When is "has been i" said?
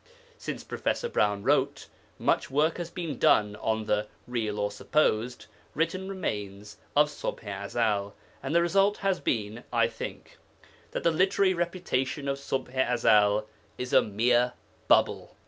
9.05-9.87